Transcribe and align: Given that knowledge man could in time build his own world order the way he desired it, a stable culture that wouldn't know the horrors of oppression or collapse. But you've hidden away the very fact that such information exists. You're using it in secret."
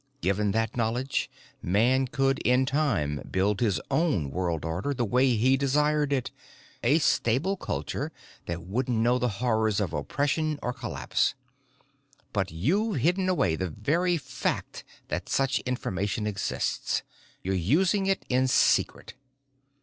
Given 0.21 0.49
that 0.53 0.75
knowledge 0.75 1.29
man 1.61 2.07
could 2.07 2.39
in 2.39 2.65
time 2.65 3.21
build 3.31 3.59
his 3.59 3.79
own 3.91 4.31
world 4.31 4.65
order 4.65 4.95
the 4.95 5.05
way 5.05 5.35
he 5.35 5.55
desired 5.57 6.11
it, 6.11 6.31
a 6.81 6.97
stable 6.97 7.55
culture 7.55 8.11
that 8.47 8.63
wouldn't 8.65 8.97
know 8.97 9.19
the 9.19 9.29
horrors 9.45 9.79
of 9.79 9.93
oppression 9.93 10.57
or 10.63 10.73
collapse. 10.73 11.35
But 12.33 12.49
you've 12.49 12.95
hidden 12.95 13.29
away 13.29 13.55
the 13.55 13.69
very 13.69 14.17
fact 14.17 14.83
that 15.09 15.29
such 15.29 15.59
information 15.67 16.25
exists. 16.25 17.03
You're 17.43 17.53
using 17.53 18.07
it 18.07 18.25
in 18.27 18.47
secret." 18.47 19.13